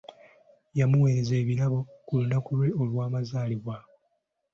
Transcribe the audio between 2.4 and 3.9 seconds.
lwe olwamazaalibwa.